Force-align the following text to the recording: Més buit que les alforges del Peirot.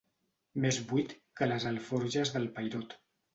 Més 0.63 0.79
buit 0.91 1.13
que 1.41 1.49
les 1.51 1.67
alforges 1.73 2.33
del 2.39 2.49
Peirot. 2.57 2.99